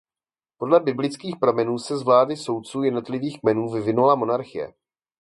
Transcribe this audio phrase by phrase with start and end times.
[0.57, 4.73] Podle biblických pramenů se z vlády soudců jednotlivých kmenů vyvinula monarchie.